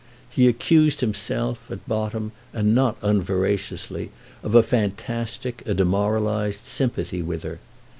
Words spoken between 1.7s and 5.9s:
bottom and not unveraciously, of a fantastic, a